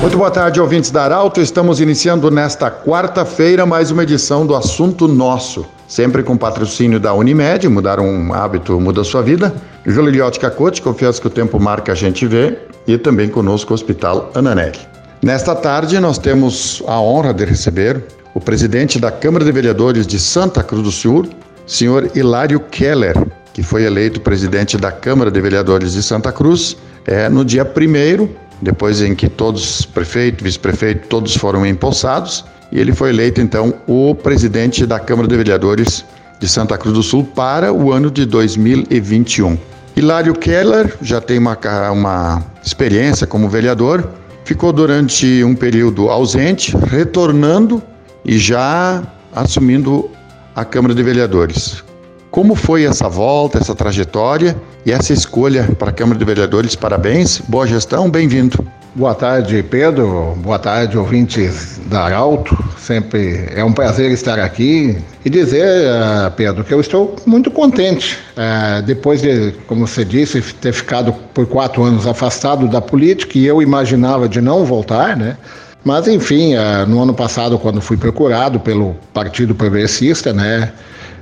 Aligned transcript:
Muito 0.00 0.16
boa 0.16 0.30
tarde, 0.30 0.60
ouvintes 0.60 0.92
da 0.92 1.02
Arauto. 1.02 1.40
Estamos 1.40 1.80
iniciando 1.80 2.30
nesta 2.30 2.70
quarta-feira 2.70 3.66
mais 3.66 3.90
uma 3.90 4.04
edição 4.04 4.46
do 4.46 4.54
Assunto 4.54 5.08
Nosso. 5.08 5.66
Sempre 5.88 6.22
com 6.22 6.36
patrocínio 6.36 7.00
da 7.00 7.12
Unimed, 7.12 7.68
mudar 7.68 7.98
um 7.98 8.32
hábito 8.32 8.80
muda 8.80 9.02
sua 9.02 9.22
vida. 9.22 9.52
Juliliote 9.84 10.38
Cacote, 10.38 10.80
confiança 10.82 11.20
que 11.20 11.26
o 11.26 11.30
tempo 11.30 11.58
marca 11.58 11.90
a 11.90 11.94
gente 11.96 12.26
vê. 12.28 12.56
E 12.86 12.96
também 12.96 13.28
conosco 13.28 13.72
o 13.72 13.74
Hospital 13.74 14.30
Ananelli. 14.36 14.78
Nesta 15.20 15.52
tarde 15.56 15.98
nós 15.98 16.16
temos 16.16 16.80
a 16.86 17.00
honra 17.00 17.34
de 17.34 17.44
receber 17.44 18.00
o 18.34 18.40
presidente 18.40 19.00
da 19.00 19.10
Câmara 19.10 19.44
de 19.44 19.50
Vereadores 19.50 20.06
de 20.06 20.20
Santa 20.20 20.62
Cruz 20.62 20.84
do 20.84 20.92
Sul, 20.92 21.26
senhor 21.66 22.08
Hilário 22.14 22.60
Keller, 22.60 23.16
que 23.52 23.64
foi 23.64 23.82
eleito 23.82 24.20
presidente 24.20 24.76
da 24.76 24.92
Câmara 24.92 25.28
de 25.28 25.40
Vereadores 25.40 25.94
de 25.94 26.04
Santa 26.04 26.30
Cruz 26.30 26.76
é, 27.04 27.28
no 27.28 27.44
dia 27.44 27.64
primeiro 27.64 28.30
depois 28.60 29.00
em 29.00 29.14
que 29.14 29.28
todos, 29.28 29.86
prefeito, 29.86 30.42
vice-prefeito, 30.42 31.08
todos 31.08 31.36
foram 31.36 31.64
empossados, 31.64 32.44
e 32.70 32.78
ele 32.78 32.92
foi 32.92 33.10
eleito 33.10 33.40
então 33.40 33.74
o 33.86 34.14
presidente 34.14 34.84
da 34.84 34.98
Câmara 35.00 35.28
de 35.28 35.36
Vereadores 35.36 36.04
de 36.38 36.48
Santa 36.48 36.76
Cruz 36.76 36.94
do 36.94 37.02
Sul 37.02 37.24
para 37.24 37.72
o 37.72 37.92
ano 37.92 38.10
de 38.10 38.24
2021. 38.24 39.58
Hilário 39.96 40.34
Keller 40.34 40.96
já 41.02 41.20
tem 41.20 41.38
uma, 41.38 41.58
uma 41.90 42.44
experiência 42.64 43.26
como 43.26 43.48
vereador, 43.48 44.08
ficou 44.44 44.72
durante 44.72 45.42
um 45.42 45.54
período 45.54 46.08
ausente, 46.08 46.76
retornando 46.76 47.82
e 48.24 48.38
já 48.38 49.02
assumindo 49.34 50.10
a 50.54 50.64
Câmara 50.64 50.94
de 50.94 51.02
Vereadores. 51.02 51.82
Como 52.30 52.54
foi 52.54 52.84
essa 52.84 53.08
volta, 53.08 53.58
essa 53.58 53.74
trajetória 53.74 54.54
e 54.84 54.92
essa 54.92 55.12
escolha 55.12 55.64
para 55.78 55.88
a 55.88 55.92
Câmara 55.92 56.18
de 56.18 56.24
Vereadores? 56.24 56.76
Parabéns, 56.76 57.40
boa 57.48 57.66
gestão, 57.66 58.10
bem-vindo. 58.10 58.64
Boa 58.94 59.14
tarde, 59.14 59.62
Pedro. 59.62 60.34
Boa 60.36 60.58
tarde, 60.58 60.98
ouvintes 60.98 61.80
da 61.86 62.02
Arauto. 62.02 62.56
Sempre 62.76 63.48
é 63.54 63.64
um 63.64 63.72
prazer 63.72 64.10
estar 64.10 64.38
aqui 64.38 64.98
e 65.24 65.30
dizer, 65.30 65.86
uh, 65.86 66.30
Pedro, 66.32 66.64
que 66.64 66.74
eu 66.74 66.80
estou 66.80 67.16
muito 67.24 67.50
contente. 67.50 68.18
Uh, 68.36 68.82
depois 68.82 69.22
de, 69.22 69.52
como 69.66 69.86
você 69.86 70.04
disse, 70.04 70.42
ter 70.54 70.72
ficado 70.72 71.14
por 71.32 71.46
quatro 71.46 71.82
anos 71.82 72.06
afastado 72.06 72.68
da 72.68 72.80
política 72.80 73.38
e 73.38 73.46
eu 73.46 73.62
imaginava 73.62 74.28
de 74.28 74.40
não 74.40 74.64
voltar, 74.64 75.16
né? 75.16 75.36
Mas, 75.82 76.06
enfim, 76.08 76.54
uh, 76.56 76.86
no 76.86 77.02
ano 77.02 77.14
passado, 77.14 77.58
quando 77.58 77.80
fui 77.80 77.96
procurado 77.96 78.60
pelo 78.60 78.96
Partido 79.14 79.54
Progressista, 79.54 80.32
né? 80.32 80.72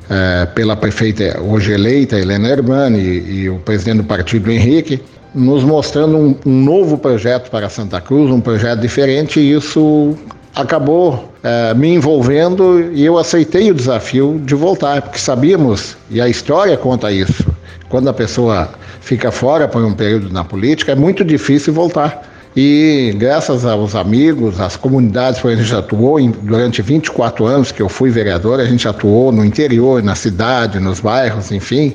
É, 0.08 0.46
pela 0.46 0.76
prefeita 0.76 1.40
hoje 1.40 1.72
eleita, 1.72 2.18
Helena 2.18 2.48
Hermani, 2.48 2.98
e, 2.98 3.42
e, 3.42 3.50
o 3.50 3.58
presidente 3.58 3.98
do 3.98 4.04
partido, 4.04 4.50
Henrique, 4.50 5.02
nos 5.34 5.64
mostrando 5.64 6.16
um, 6.16 6.36
um, 6.46 6.64
novo 6.64 6.96
projeto 6.96 7.50
para 7.50 7.68
Santa 7.68 8.00
Cruz, 8.00 8.30
um 8.30 8.40
projeto 8.40 8.80
diferente, 8.80 9.40
e 9.40 9.52
isso 9.52 10.16
acabou 10.54 11.32
é, 11.42 11.74
me 11.74 11.88
envolvendo 11.88 12.90
e 12.92 13.04
eu 13.04 13.18
aceitei 13.18 13.70
o 13.70 13.74
desafio 13.74 14.40
de 14.44 14.54
voltar, 14.54 15.02
porque 15.02 15.18
sabíamos, 15.18 15.96
e 16.10 16.20
a 16.20 16.28
história 16.28 16.76
conta 16.76 17.12
isso, 17.12 17.44
quando 17.88 18.08
a 18.08 18.12
pessoa 18.12 18.70
fica 19.00 19.30
fora 19.30 19.68
por 19.68 19.84
um 19.84 19.92
período 19.92 20.32
na 20.32 20.42
política, 20.42 20.92
é 20.92 20.94
muito 20.94 21.24
difícil 21.24 21.72
voltar. 21.72 22.35
E 22.56 23.14
graças 23.18 23.66
aos 23.66 23.94
amigos, 23.94 24.58
às 24.58 24.76
comunidades 24.76 25.42
que 25.42 25.46
a 25.46 25.54
gente 25.54 25.74
atuou 25.74 26.18
durante 26.42 26.80
24 26.80 27.44
anos 27.44 27.70
que 27.70 27.82
eu 27.82 27.88
fui 27.88 28.08
vereador, 28.08 28.58
a 28.58 28.64
gente 28.64 28.88
atuou 28.88 29.30
no 29.30 29.44
interior, 29.44 30.02
na 30.02 30.14
cidade, 30.14 30.80
nos 30.80 30.98
bairros, 30.98 31.52
enfim. 31.52 31.94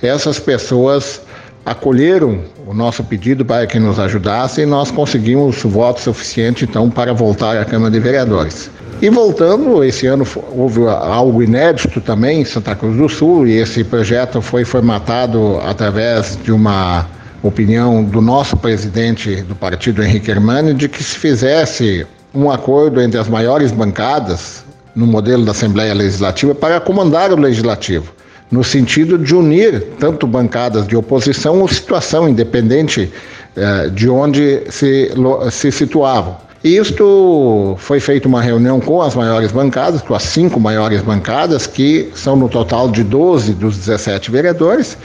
Essas 0.00 0.38
pessoas 0.38 1.20
acolheram 1.64 2.38
o 2.64 2.72
nosso 2.72 3.02
pedido 3.02 3.44
para 3.44 3.66
que 3.66 3.80
nos 3.80 3.98
ajudassem 3.98 4.62
e 4.62 4.66
nós 4.66 4.92
conseguimos 4.92 5.60
voto 5.64 6.00
suficiente 6.00 6.64
então 6.64 6.88
para 6.88 7.12
voltar 7.12 7.58
à 7.58 7.64
Câmara 7.64 7.90
de 7.90 7.98
Vereadores. 7.98 8.70
E 9.02 9.10
voltando, 9.10 9.82
esse 9.82 10.06
ano 10.06 10.24
houve 10.52 10.86
algo 10.86 11.42
inédito 11.42 12.00
também 12.00 12.42
em 12.42 12.44
Santa 12.44 12.76
Cruz 12.76 12.96
do 12.96 13.08
Sul 13.08 13.48
e 13.48 13.56
esse 13.56 13.82
projeto 13.82 14.40
foi 14.40 14.64
formatado 14.64 15.58
através 15.66 16.38
de 16.44 16.52
uma 16.52 17.06
opinião 17.42 18.04
do 18.04 18.20
nosso 18.20 18.56
presidente 18.56 19.42
do 19.42 19.54
partido, 19.54 20.02
Henrique 20.02 20.30
Hermani, 20.30 20.74
de 20.74 20.88
que 20.88 21.02
se 21.02 21.16
fizesse 21.16 22.06
um 22.34 22.50
acordo 22.50 23.00
entre 23.00 23.18
as 23.18 23.28
maiores 23.28 23.72
bancadas 23.72 24.64
no 24.94 25.06
modelo 25.06 25.44
da 25.44 25.52
Assembleia 25.52 25.94
Legislativa 25.94 26.54
para 26.54 26.80
comandar 26.80 27.32
o 27.32 27.36
Legislativo, 27.36 28.12
no 28.50 28.64
sentido 28.64 29.18
de 29.18 29.34
unir 29.34 29.82
tanto 29.98 30.26
bancadas 30.26 30.86
de 30.86 30.96
oposição 30.96 31.60
ou 31.60 31.68
situação 31.68 32.28
independente 32.28 33.12
eh, 33.56 33.90
de 33.90 34.08
onde 34.08 34.62
se, 34.70 35.10
se 35.50 35.72
situavam. 35.72 36.36
Isto 36.64 37.76
foi 37.78 38.00
feita 38.00 38.26
uma 38.26 38.42
reunião 38.42 38.80
com 38.80 39.00
as 39.00 39.14
maiores 39.14 39.52
bancadas, 39.52 40.02
com 40.02 40.14
as 40.14 40.24
cinco 40.24 40.58
maiores 40.58 41.00
bancadas, 41.02 41.66
que 41.66 42.10
são 42.14 42.34
no 42.34 42.48
total 42.48 42.90
de 42.90 43.04
12 43.04 43.52
dos 43.52 43.76
17 43.76 44.30
vereadores. 44.30 44.96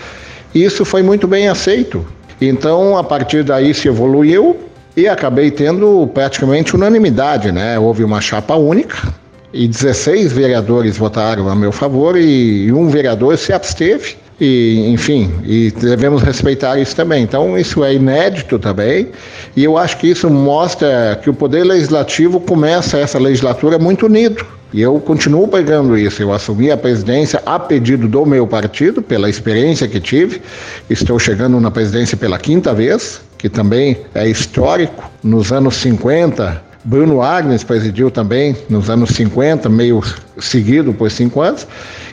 Isso 0.56 0.84
foi 0.84 1.04
muito 1.04 1.28
bem 1.28 1.48
aceito 1.50 2.06
então, 2.42 2.98
a 2.98 3.04
partir 3.04 3.44
daí 3.44 3.74
se 3.74 3.88
evoluiu 3.88 4.58
e 4.98 5.08
acabei 5.08 5.52
tendo 5.52 6.10
praticamente 6.14 6.76
unanimidade, 6.76 7.52
né? 7.52 7.78
Houve 7.78 8.04
uma 8.04 8.20
chapa 8.20 8.56
única 8.56 9.14
e 9.54 9.68
16 9.68 10.32
vereadores 10.32 10.98
votaram 10.98 11.50
a 11.50 11.56
meu 11.56 11.72
favor 11.72 12.18
e 12.18 12.72
um 12.72 12.88
vereador 12.88 13.38
se 13.38 13.54
absteve. 13.54 14.16
E, 14.44 14.90
enfim, 14.92 15.32
e 15.44 15.70
devemos 15.70 16.24
respeitar 16.24 16.80
isso 16.80 16.96
também. 16.96 17.22
Então, 17.22 17.56
isso 17.56 17.84
é 17.84 17.94
inédito 17.94 18.58
também, 18.58 19.10
e 19.56 19.64
eu 19.64 19.78
acho 19.78 19.98
que 19.98 20.08
isso 20.08 20.32
mostra 20.32 21.20
que 21.22 21.30
o 21.30 21.34
Poder 21.34 21.64
Legislativo 21.64 22.40
começa 22.40 22.98
essa 22.98 23.20
legislatura 23.20 23.78
muito 23.78 24.08
unido. 24.08 24.44
E 24.74 24.82
eu 24.82 25.00
continuo 25.00 25.48
pegando 25.48 25.98
isso. 25.98 26.22
Eu 26.22 26.34
assumi 26.34 26.72
a 26.72 26.78
presidência 26.78 27.42
a 27.46 27.60
pedido 27.60 28.08
do 28.08 28.26
meu 28.26 28.48
partido, 28.48 29.02
pela 29.02 29.30
experiência 29.30 29.88
que 29.88 30.00
tive. 30.00 30.42
Estou 30.90 31.20
chegando 31.20 31.60
na 31.60 31.70
presidência 31.70 32.16
pela 32.16 32.38
quinta 32.38 32.74
vez, 32.74 33.22
que 33.38 33.50
também 33.50 33.98
é 34.16 34.28
histórico. 34.28 35.12
Nos 35.22 35.52
anos 35.52 35.76
50, 35.76 36.71
Bruno 36.84 37.22
Agnes 37.22 37.64
presidiu 37.64 38.10
também 38.10 38.56
nos 38.70 38.90
anos 38.90 39.12
50, 39.12 39.70
meio 39.70 40.02
seguido 40.40 40.92
por 40.94 41.12
cinco 41.12 41.42
anos. 41.42 41.68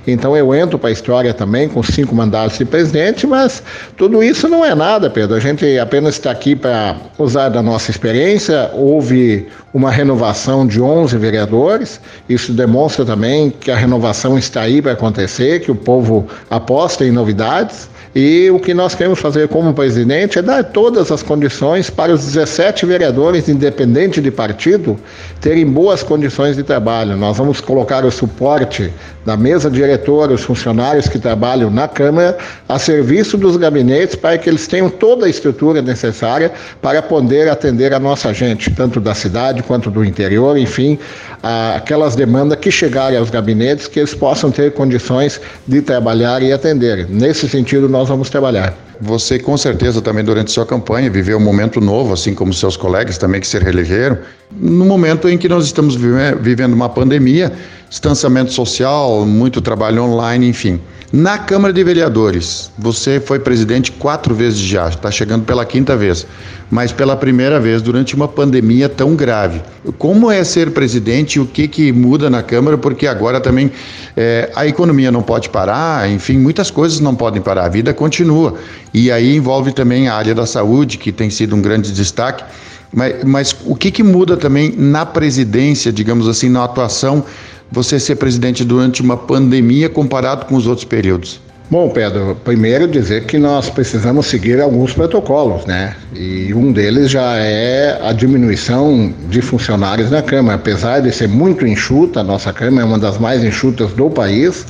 Então 0.06 0.36
eu 0.36 0.54
entro 0.54 0.78
para 0.78 0.88
a 0.88 0.92
história 0.92 1.34
também 1.34 1.68
com 1.68 1.82
cinco 1.82 2.14
mandatos 2.14 2.58
de 2.58 2.64
presidente, 2.64 3.26
mas 3.26 3.62
tudo 3.96 4.22
isso 4.22 4.48
não 4.48 4.64
é 4.64 4.74
nada, 4.74 5.10
Pedro. 5.10 5.36
A 5.36 5.40
gente 5.40 5.78
apenas 5.78 6.14
está 6.14 6.30
aqui 6.30 6.54
para 6.56 6.96
usar 7.18 7.48
da 7.48 7.62
nossa 7.62 7.90
experiência. 7.90 8.70
Houve 8.74 9.48
uma 9.72 9.90
renovação 9.90 10.66
de 10.66 10.80
11 10.80 11.16
vereadores. 11.16 12.00
Isso 12.28 12.52
demonstra 12.52 13.04
também 13.04 13.50
que 13.50 13.70
a 13.70 13.76
renovação 13.76 14.38
está 14.38 14.62
aí 14.62 14.80
para 14.80 14.92
acontecer, 14.92 15.60
que 15.60 15.70
o 15.70 15.74
povo 15.74 16.26
aposta 16.50 17.04
em 17.04 17.10
novidades. 17.10 17.88
E 18.14 18.50
o 18.50 18.58
que 18.58 18.72
nós 18.72 18.94
queremos 18.94 19.18
fazer 19.18 19.48
como 19.48 19.74
presidente 19.74 20.38
é 20.38 20.42
dar 20.42 20.64
todas 20.64 21.12
as 21.12 21.22
condições 21.22 21.90
para 21.90 22.12
os 22.12 22.24
17 22.24 22.86
vereadores, 22.86 23.48
independente 23.48 24.20
de 24.20 24.30
partido, 24.30 24.98
terem 25.40 25.66
boas 25.66 26.02
condições 26.02 26.56
de 26.56 26.62
trabalho. 26.62 27.16
Nós 27.16 27.36
vamos 27.36 27.60
colocar 27.60 28.04
o 28.04 28.10
suporte 28.10 28.92
da 29.24 29.36
mesa 29.36 29.70
diretora, 29.70 30.32
os 30.32 30.42
funcionários 30.42 31.06
que 31.06 31.18
trabalham 31.18 31.70
na 31.70 31.86
Câmara, 31.86 32.38
a 32.68 32.78
serviço 32.78 33.36
dos 33.36 33.56
gabinetes 33.56 34.14
para 34.14 34.38
que 34.38 34.48
eles 34.48 34.66
tenham 34.66 34.88
toda 34.88 35.26
a 35.26 35.28
estrutura 35.28 35.82
necessária 35.82 36.50
para 36.80 37.02
poder 37.02 37.48
atender 37.48 37.92
a 37.92 37.98
nossa 37.98 38.32
gente, 38.32 38.70
tanto 38.70 39.00
da 39.00 39.14
cidade 39.14 39.62
quanto 39.62 39.90
do 39.90 40.02
interior, 40.02 40.56
enfim, 40.56 40.98
aquelas 41.42 42.16
demandas 42.16 42.58
que 42.58 42.70
chegarem 42.70 43.18
aos 43.18 43.28
gabinetes, 43.28 43.86
que 43.86 43.98
eles 43.98 44.14
possam 44.14 44.50
ter 44.50 44.72
condições 44.72 45.40
de 45.66 45.82
trabalhar 45.82 46.42
e 46.42 46.52
atender. 46.52 47.06
Nesse 47.10 47.48
sentido, 47.48 47.88
nós 47.88 47.97
vamos 48.04 48.30
trabalhar. 48.30 48.74
Você, 49.00 49.38
com 49.38 49.56
certeza, 49.56 50.02
também 50.02 50.24
durante 50.24 50.50
sua 50.50 50.66
campanha 50.66 51.10
viveu 51.10 51.38
um 51.38 51.40
momento 51.40 51.80
novo, 51.80 52.12
assim 52.12 52.34
como 52.34 52.52
seus 52.52 52.76
colegas 52.76 53.16
também 53.16 53.40
que 53.40 53.46
se 53.46 53.58
reelegeram, 53.58 54.18
no 54.52 54.84
momento 54.84 55.28
em 55.28 55.38
que 55.38 55.48
nós 55.48 55.64
estamos 55.64 55.96
vivendo 55.96 56.74
uma 56.74 56.88
pandemia 56.88 57.52
distanciamento 57.88 58.52
social, 58.52 59.24
muito 59.24 59.60
trabalho 59.60 60.02
online, 60.02 60.48
enfim. 60.48 60.80
Na 61.10 61.38
Câmara 61.38 61.72
de 61.72 61.82
Vereadores, 61.82 62.70
você 62.76 63.18
foi 63.18 63.38
presidente 63.38 63.90
quatro 63.90 64.34
vezes 64.34 64.58
já, 64.58 64.90
está 64.90 65.10
chegando 65.10 65.46
pela 65.46 65.64
quinta 65.64 65.96
vez, 65.96 66.26
mas 66.70 66.92
pela 66.92 67.16
primeira 67.16 67.58
vez 67.58 67.80
durante 67.80 68.14
uma 68.14 68.28
pandemia 68.28 68.90
tão 68.90 69.16
grave. 69.16 69.62
Como 69.96 70.30
é 70.30 70.44
ser 70.44 70.70
presidente 70.72 71.36
e 71.36 71.40
o 71.40 71.46
que, 71.46 71.66
que 71.66 71.92
muda 71.92 72.28
na 72.28 72.42
Câmara? 72.42 72.76
Porque 72.76 73.06
agora 73.06 73.40
também 73.40 73.72
é, 74.14 74.50
a 74.54 74.66
economia 74.66 75.10
não 75.10 75.22
pode 75.22 75.48
parar, 75.48 76.10
enfim, 76.10 76.36
muitas 76.36 76.70
coisas 76.70 77.00
não 77.00 77.14
podem 77.14 77.40
parar, 77.40 77.64
a 77.64 77.70
vida 77.70 77.94
continua. 77.94 78.56
E 78.92 79.10
aí 79.10 79.34
envolve 79.34 79.72
também 79.72 80.08
a 80.08 80.14
área 80.14 80.34
da 80.34 80.44
saúde, 80.44 80.98
que 80.98 81.10
tem 81.10 81.30
sido 81.30 81.56
um 81.56 81.62
grande 81.62 81.90
destaque. 81.90 82.44
Mas, 82.92 83.24
mas 83.24 83.56
o 83.64 83.74
que, 83.74 83.90
que 83.90 84.02
muda 84.02 84.36
também 84.36 84.74
na 84.76 85.06
presidência, 85.06 85.90
digamos 85.90 86.28
assim, 86.28 86.50
na 86.50 86.64
atuação 86.64 87.24
você 87.70 88.00
ser 88.00 88.16
presidente 88.16 88.64
durante 88.64 89.02
uma 89.02 89.16
pandemia 89.16 89.88
comparado 89.88 90.46
com 90.46 90.54
os 90.54 90.66
outros 90.66 90.84
períodos? 90.84 91.40
Bom, 91.70 91.90
Pedro, 91.90 92.34
primeiro 92.44 92.88
dizer 92.88 93.24
que 93.24 93.36
nós 93.36 93.68
precisamos 93.68 94.26
seguir 94.26 94.58
alguns 94.58 94.94
protocolos, 94.94 95.66
né? 95.66 95.94
E 96.14 96.54
um 96.54 96.72
deles 96.72 97.10
já 97.10 97.36
é 97.36 98.00
a 98.02 98.10
diminuição 98.14 99.12
de 99.28 99.42
funcionários 99.42 100.10
na 100.10 100.22
Câmara. 100.22 100.56
Apesar 100.56 101.00
de 101.00 101.12
ser 101.12 101.28
muito 101.28 101.66
enxuta, 101.66 102.20
a 102.20 102.24
nossa 102.24 102.54
Câmara 102.54 102.86
é 102.86 102.88
uma 102.88 102.98
das 102.98 103.18
mais 103.18 103.44
enxutas 103.44 103.92
do 103.92 104.08
país, 104.08 104.64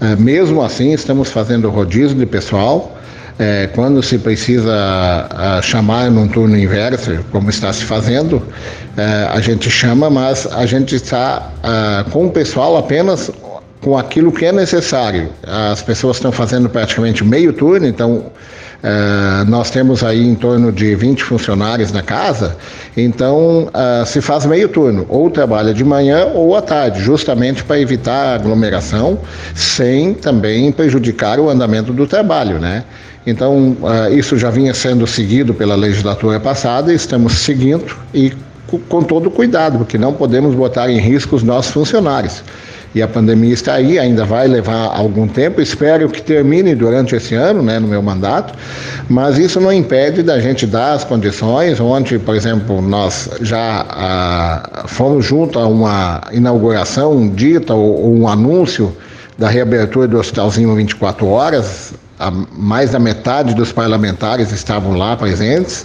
eh, 0.00 0.16
mesmo 0.16 0.60
assim 0.60 0.92
estamos 0.92 1.30
fazendo 1.30 1.70
rodízio 1.70 2.16
de 2.16 2.26
pessoal. 2.26 2.93
É, 3.38 3.68
quando 3.74 4.00
se 4.02 4.16
precisa 4.18 4.72
a, 5.30 5.60
chamar 5.60 6.10
num 6.10 6.28
turno 6.28 6.56
inverso, 6.56 7.24
como 7.32 7.50
está 7.50 7.72
se 7.72 7.84
fazendo, 7.84 8.40
é, 8.96 9.28
a 9.28 9.40
gente 9.40 9.68
chama, 9.68 10.08
mas 10.08 10.46
a 10.46 10.64
gente 10.66 10.94
está 10.94 11.50
a, 11.62 12.04
com 12.10 12.26
o 12.26 12.30
pessoal 12.30 12.76
apenas 12.76 13.30
com 13.80 13.98
aquilo 13.98 14.32
que 14.32 14.46
é 14.46 14.52
necessário. 14.52 15.30
As 15.42 15.82
pessoas 15.82 16.16
estão 16.16 16.32
fazendo 16.32 16.68
praticamente 16.70 17.22
meio 17.24 17.52
turno, 17.52 17.86
então 17.86 18.26
Uh, 18.84 19.48
nós 19.48 19.70
temos 19.70 20.04
aí 20.04 20.22
em 20.22 20.34
torno 20.34 20.70
de 20.70 20.94
20 20.94 21.24
funcionários 21.24 21.90
na 21.90 22.02
casa, 22.02 22.54
então 22.94 23.62
uh, 23.68 24.04
se 24.04 24.20
faz 24.20 24.44
meio 24.44 24.68
turno, 24.68 25.06
ou 25.08 25.30
trabalha 25.30 25.72
de 25.72 25.82
manhã 25.82 26.26
ou 26.34 26.54
à 26.54 26.60
tarde, 26.60 27.00
justamente 27.00 27.64
para 27.64 27.80
evitar 27.80 28.34
aglomeração, 28.34 29.18
sem 29.54 30.12
também 30.12 30.70
prejudicar 30.70 31.40
o 31.40 31.48
andamento 31.48 31.94
do 31.94 32.06
trabalho, 32.06 32.58
né? 32.58 32.84
Então, 33.26 33.74
uh, 33.80 34.14
isso 34.14 34.36
já 34.36 34.50
vinha 34.50 34.74
sendo 34.74 35.06
seguido 35.06 35.54
pela 35.54 35.74
legislatura 35.74 36.38
passada, 36.38 36.92
estamos 36.92 37.38
seguindo 37.38 37.96
e 38.12 38.34
com 38.90 39.02
todo 39.02 39.30
cuidado, 39.30 39.78
porque 39.78 39.96
não 39.96 40.12
podemos 40.12 40.54
botar 40.54 40.90
em 40.90 40.98
risco 40.98 41.36
os 41.36 41.42
nossos 41.42 41.72
funcionários 41.72 42.42
e 42.94 43.02
a 43.02 43.08
pandemia 43.08 43.52
está 43.52 43.74
aí, 43.74 43.98
ainda 43.98 44.24
vai 44.24 44.46
levar 44.46 44.96
algum 44.96 45.26
tempo. 45.26 45.60
Espero 45.60 46.08
que 46.08 46.22
termine 46.22 46.74
durante 46.74 47.16
esse 47.16 47.34
ano, 47.34 47.60
né, 47.60 47.78
no 47.80 47.88
meu 47.88 48.00
mandato, 48.00 48.54
mas 49.08 49.36
isso 49.36 49.60
não 49.60 49.72
impede 49.72 50.22
da 50.22 50.38
gente 50.38 50.64
dar 50.64 50.92
as 50.92 51.02
condições. 51.02 51.80
Ontem, 51.80 52.18
por 52.18 52.36
exemplo, 52.36 52.80
nós 52.80 53.28
já 53.40 53.84
ah, 53.88 54.84
fomos 54.86 55.24
junto 55.24 55.58
a 55.58 55.66
uma 55.66 56.20
inauguração 56.32 57.28
dita 57.28 57.74
ou, 57.74 58.00
ou 58.00 58.16
um 58.16 58.28
anúncio 58.28 58.96
da 59.36 59.48
reabertura 59.48 60.06
do 60.06 60.18
Hospitalzinho 60.18 60.72
24 60.76 61.26
horas. 61.26 61.94
A 62.16 62.30
mais 62.30 62.92
da 62.92 63.00
metade 63.00 63.54
dos 63.54 63.72
parlamentares 63.72 64.52
estavam 64.52 64.96
lá 64.96 65.16
presentes. 65.16 65.84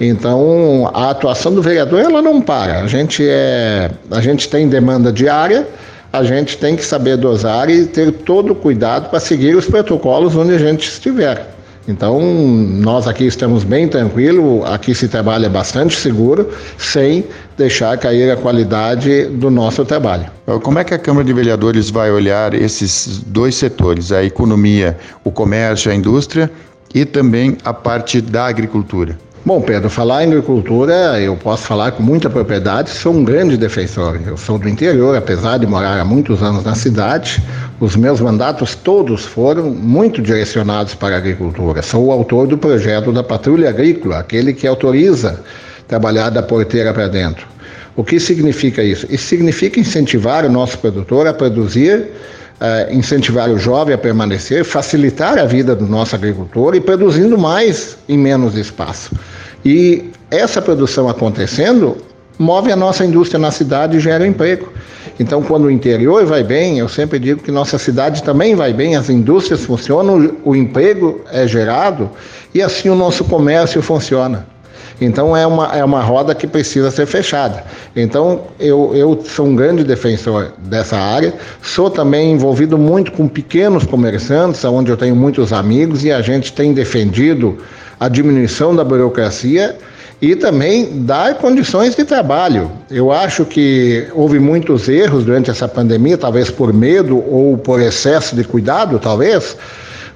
Então, 0.00 0.88
a 0.94 1.10
atuação 1.10 1.52
do 1.52 1.60
vereador 1.60 2.00
ela 2.00 2.22
não 2.22 2.40
para. 2.40 2.80
A 2.80 2.86
gente 2.86 3.26
é, 3.28 3.90
a 4.08 4.20
gente 4.20 4.48
tem 4.48 4.68
demanda 4.68 5.12
diária 5.12 5.66
a 6.14 6.22
gente 6.22 6.56
tem 6.56 6.76
que 6.76 6.86
saber 6.86 7.16
dosar 7.16 7.68
e 7.68 7.86
ter 7.86 8.12
todo 8.12 8.52
o 8.52 8.54
cuidado 8.54 9.10
para 9.10 9.18
seguir 9.18 9.56
os 9.56 9.66
protocolos 9.66 10.36
onde 10.36 10.54
a 10.54 10.58
gente 10.58 10.88
estiver. 10.88 11.52
Então, 11.88 12.20
nós 12.20 13.08
aqui 13.08 13.26
estamos 13.26 13.64
bem 13.64 13.88
tranquilos, 13.88 14.64
aqui 14.64 14.94
se 14.94 15.08
trabalha 15.08 15.50
bastante 15.50 15.96
seguro, 15.96 16.50
sem 16.78 17.24
deixar 17.58 17.98
cair 17.98 18.30
a 18.30 18.36
qualidade 18.36 19.24
do 19.24 19.50
nosso 19.50 19.84
trabalho. 19.84 20.26
Como 20.62 20.78
é 20.78 20.84
que 20.84 20.94
a 20.94 20.98
Câmara 20.98 21.26
de 21.26 21.32
Vereadores 21.32 21.90
vai 21.90 22.12
olhar 22.12 22.54
esses 22.54 23.20
dois 23.26 23.56
setores, 23.56 24.12
a 24.12 24.22
economia, 24.22 24.96
o 25.24 25.32
comércio, 25.32 25.90
a 25.90 25.94
indústria 25.96 26.48
e 26.94 27.04
também 27.04 27.58
a 27.64 27.74
parte 27.74 28.20
da 28.20 28.46
agricultura? 28.46 29.18
Bom, 29.46 29.60
Pedro, 29.60 29.90
falar 29.90 30.24
em 30.24 30.28
agricultura, 30.28 31.20
eu 31.20 31.36
posso 31.36 31.64
falar 31.64 31.92
com 31.92 32.02
muita 32.02 32.30
propriedade, 32.30 32.88
sou 32.88 33.12
um 33.12 33.22
grande 33.22 33.58
defensor. 33.58 34.18
Eu 34.26 34.38
sou 34.38 34.58
do 34.58 34.66
interior, 34.66 35.14
apesar 35.14 35.58
de 35.58 35.66
morar 35.66 36.00
há 36.00 36.04
muitos 36.04 36.42
anos 36.42 36.64
na 36.64 36.74
cidade, 36.74 37.42
os 37.78 37.94
meus 37.94 38.22
mandatos 38.22 38.74
todos 38.74 39.26
foram 39.26 39.64
muito 39.64 40.22
direcionados 40.22 40.94
para 40.94 41.16
a 41.16 41.18
agricultura. 41.18 41.82
Sou 41.82 42.06
o 42.06 42.10
autor 42.10 42.46
do 42.46 42.56
projeto 42.56 43.12
da 43.12 43.22
Patrulha 43.22 43.68
Agrícola, 43.68 44.20
aquele 44.20 44.54
que 44.54 44.66
autoriza 44.66 45.38
trabalhar 45.86 46.30
da 46.30 46.42
porteira 46.42 46.94
para 46.94 47.08
dentro. 47.08 47.46
O 47.96 48.02
que 48.02 48.18
significa 48.18 48.82
isso? 48.82 49.06
Isso 49.10 49.26
significa 49.26 49.78
incentivar 49.78 50.46
o 50.46 50.50
nosso 50.50 50.78
produtor 50.78 51.26
a 51.26 51.34
produzir 51.34 52.06
Uh, 52.54 52.94
incentivar 52.94 53.50
o 53.50 53.58
jovem 53.58 53.94
a 53.94 53.98
permanecer, 53.98 54.64
facilitar 54.64 55.38
a 55.38 55.44
vida 55.44 55.74
do 55.74 55.86
nosso 55.88 56.14
agricultor 56.14 56.76
e 56.76 56.80
produzindo 56.80 57.36
mais 57.36 57.98
em 58.08 58.16
menos 58.16 58.56
espaço. 58.56 59.10
E 59.64 60.10
essa 60.30 60.62
produção 60.62 61.08
acontecendo 61.08 61.96
move 62.38 62.70
a 62.70 62.76
nossa 62.76 63.04
indústria 63.04 63.38
na 63.38 63.50
cidade 63.50 63.96
e 63.96 64.00
gera 64.00 64.26
emprego. 64.26 64.72
Então, 65.18 65.42
quando 65.42 65.64
o 65.64 65.70
interior 65.70 66.24
vai 66.26 66.42
bem, 66.42 66.78
eu 66.78 66.88
sempre 66.88 67.18
digo 67.18 67.42
que 67.42 67.50
nossa 67.50 67.78
cidade 67.78 68.22
também 68.22 68.54
vai 68.54 68.72
bem, 68.72 68.96
as 68.96 69.08
indústrias 69.08 69.64
funcionam, 69.64 70.36
o 70.44 70.56
emprego 70.56 71.20
é 71.30 71.46
gerado 71.46 72.10
e 72.54 72.62
assim 72.62 72.88
o 72.88 72.94
nosso 72.94 73.24
comércio 73.24 73.80
funciona. 73.82 74.46
Então 75.00 75.36
é 75.36 75.46
uma, 75.46 75.76
é 75.76 75.84
uma 75.84 76.00
roda 76.02 76.34
que 76.34 76.46
precisa 76.46 76.90
ser 76.90 77.06
fechada. 77.06 77.64
Então 77.96 78.42
eu, 78.58 78.92
eu 78.94 79.22
sou 79.24 79.46
um 79.46 79.56
grande 79.56 79.84
defensor 79.84 80.52
dessa 80.58 80.96
área, 80.96 81.34
sou 81.62 81.90
também 81.90 82.32
envolvido 82.32 82.78
muito 82.78 83.12
com 83.12 83.26
pequenos 83.26 83.84
comerciantes, 83.84 84.64
onde 84.64 84.90
eu 84.90 84.96
tenho 84.96 85.16
muitos 85.16 85.52
amigos 85.52 86.04
e 86.04 86.12
a 86.12 86.20
gente 86.22 86.52
tem 86.52 86.72
defendido 86.72 87.58
a 87.98 88.08
diminuição 88.08 88.74
da 88.74 88.84
burocracia 88.84 89.76
e 90.20 90.34
também 90.36 91.02
dar 91.02 91.34
condições 91.34 91.94
de 91.94 92.04
trabalho. 92.04 92.70
Eu 92.90 93.12
acho 93.12 93.44
que 93.44 94.06
houve 94.14 94.38
muitos 94.38 94.88
erros 94.88 95.24
durante 95.24 95.50
essa 95.50 95.68
pandemia, 95.68 96.16
talvez 96.16 96.50
por 96.50 96.72
medo 96.72 97.18
ou 97.18 97.58
por 97.58 97.80
excesso 97.80 98.34
de 98.34 98.44
cuidado, 98.44 98.98
talvez 98.98 99.56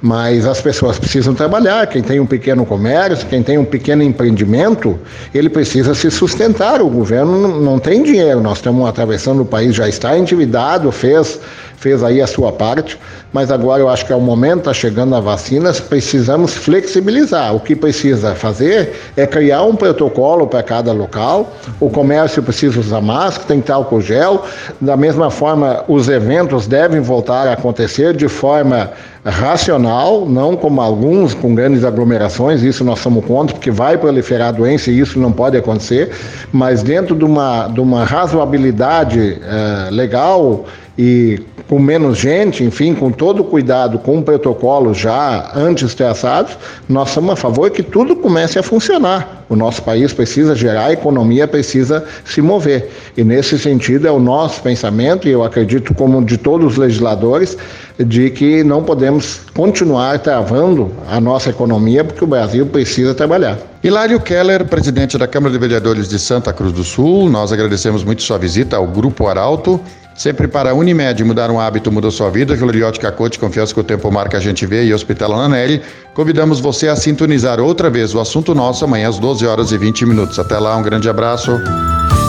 mas 0.00 0.47
as 0.47 0.61
pessoas 0.61 0.99
precisam 0.99 1.35
trabalhar. 1.35 1.87
Quem 1.87 2.03
tem 2.03 2.21
um 2.21 2.27
pequeno 2.27 2.65
comércio, 2.65 3.27
quem 3.27 3.43
tem 3.43 3.59
um 3.59 3.65
pequeno 3.65 4.03
empreendimento, 4.03 4.99
ele 5.35 5.49
precisa 5.49 5.95
se 5.95 6.11
sustentar. 6.11 6.81
O 6.81 6.89
governo 6.89 7.61
não 7.61 7.79
tem 7.79 8.03
dinheiro. 8.03 8.41
Nós 8.41 8.59
estamos 8.59 8.89
atravessando 8.89 9.43
o 9.43 9.47
país, 9.47 9.75
já 9.75 9.89
está 9.89 10.17
endividado, 10.17 10.91
fez, 10.93 11.41
fez 11.79 12.03
aí 12.03 12.21
a 12.21 12.27
sua 12.27 12.53
parte, 12.53 12.99
mas 13.33 13.53
agora 13.53 13.81
eu 13.81 13.89
acho 13.89 14.05
que 14.05 14.13
é 14.13 14.17
o 14.17 14.21
momento, 14.21 14.59
está 14.59 14.75
chegando 14.75 15.15
a 15.15 15.21
vacina, 15.21 15.73
precisamos 15.73 16.55
flexibilizar. 16.55 17.55
O 17.55 17.61
que 17.61 17.77
precisa 17.77 18.35
fazer 18.35 18.95
é 19.17 19.26
criar 19.26 19.62
um 19.62 19.76
protocolo 19.76 20.47
para 20.47 20.62
cada 20.62 20.93
local. 20.93 21.52
O 21.79 21.88
comércio 21.88 22.43
precisa 22.43 22.81
usar 22.81 23.00
máscara, 23.00 23.47
tem 23.47 23.62
álcool 23.73 24.00
gel. 24.00 24.45
Da 24.81 24.97
mesma 24.97 25.31
forma, 25.31 25.85
os 25.87 26.09
eventos 26.09 26.67
devem 26.67 27.00
voltar 27.00 27.47
a 27.47 27.52
acontecer 27.52 28.14
de 28.17 28.29
forma 28.29 28.91
racional, 29.25 30.26
não 30.26 30.57
como 30.57 30.81
alguns 30.81 31.35
com 31.35 31.55
grandes 31.55 31.85
aglomerações, 31.85 32.62
isso 32.62 32.83
nós 32.85 32.99
somos 32.99 33.25
contra, 33.25 33.55
porque 33.55 33.71
vai 33.71 33.99
proliferar 33.99 34.49
a 34.49 34.52
doença 34.52 34.91
e 34.91 34.99
isso 35.00 35.19
não 35.19 35.33
pode 35.33 35.57
acontecer, 35.57 36.11
mas 36.50 36.83
dentro 36.83 37.14
de 37.14 37.25
uma, 37.25 37.69
de 37.69 37.81
uma 37.81 38.05
razoabilidade 38.05 39.38
eh, 39.43 39.88
legal 39.91 40.64
e 40.97 41.41
com 41.69 41.79
menos 41.79 42.19
gente, 42.19 42.65
enfim, 42.65 42.95
com 42.95 43.11
todo 43.11 43.41
o 43.41 43.45
cuidado, 43.45 43.99
com 43.99 44.23
protocolos 44.23 44.97
já 44.97 45.53
antes 45.55 45.95
traçados, 45.95 46.57
nós 46.89 47.11
somos 47.11 47.33
a 47.33 47.37
favor 47.37 47.71
que 47.71 47.83
tudo 47.83 48.17
comece 48.17 48.59
a 48.59 48.63
funcionar. 48.63 49.45
O 49.49 49.57
nosso 49.57 49.83
país 49.83 50.13
precisa 50.13 50.55
gerar, 50.55 50.87
a 50.87 50.93
economia 50.93 51.47
precisa 51.47 52.05
se 52.25 52.41
mover. 52.41 52.91
E 53.17 53.25
nesse 53.25 53.59
sentido 53.59 54.07
é 54.07 54.11
o 54.11 54.19
nosso 54.19 54.63
pensamento, 54.63 55.29
e 55.29 55.31
eu 55.31 55.45
acredito 55.45 55.95
como 55.95 56.25
de 56.25 56.37
todos 56.37 56.73
os 56.73 56.77
legisladores, 56.79 57.57
de 57.99 58.31
que 58.31 58.63
não 58.63 58.83
podemos 58.83 59.41
continuar 59.55 60.19
travando 60.19 60.91
a 61.11 61.21
nossa 61.21 61.51
economia, 61.51 62.05
porque 62.05 62.23
o 62.23 62.27
Brasil 62.27 62.67
precisa 62.67 63.15
trabalhar. 63.15 63.59
Hilário 63.83 64.21
Keller, 64.21 64.65
presidente 64.67 65.17
da 65.17 65.27
Câmara 65.27 65.53
de 65.53 65.59
Vereadores 65.59 66.09
de 66.09 66.19
Santa 66.19 66.53
Cruz 66.53 66.73
do 66.73 66.85
Sul, 66.85 67.29
nós 67.31 67.53
agradecemos 67.53 68.05
muito 68.05 68.23
sua 68.23 68.39
visita 68.39 68.77
ao 68.77 68.87
Grupo 68.87 69.27
Arauto. 69.27 69.81
Sempre 70.19 70.49
para 70.49 70.73
a 70.73 70.75
Unimed, 70.75 71.23
mudar 71.23 71.49
um 71.49 71.61
hábito 71.61 71.93
muda 71.93 72.11
sua 72.11 72.29
vida. 72.29 72.57
Gloriote 72.57 72.99
Cacote, 72.99 73.39
confiança 73.39 73.73
que 73.73 73.79
o 73.79 73.85
tempo 73.85 74.11
marca 74.11 74.37
a 74.37 74.41
gente 74.41 74.67
vê 74.67 74.85
e 74.85 74.93
Hospital 74.93 75.33
Ananelli. 75.33 75.81
Convidamos 76.13 76.59
você 76.59 76.89
a 76.89 76.97
sintonizar 76.97 77.61
outra 77.61 77.89
vez 77.89 78.17
o 78.17 78.21
assunto 78.21 78.53
nosso 78.53 78.85
amanhã 78.85 79.09
às 79.09 79.17
12 79.17 79.47
horas 79.47 79.71
e 79.71 79.79
20 79.79 80.05
minutos. 80.07 80.37
Até 80.41 80.59
lá, 80.59 80.77
um 80.77 80.83
grande 80.83 81.09
abraço. 81.09 81.53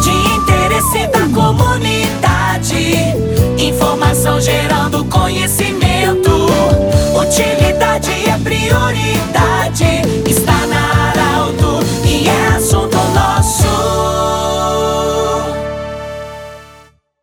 De 0.04 0.12
interesse 0.38 1.08
da 1.08 1.22
comunidade, 1.34 2.96
informação 3.58 4.40
gerando 4.40 5.04
conhecimento. 5.06 6.30
Utilidade 7.20 8.12
é 8.30 8.38
prioridade. 8.44 10.30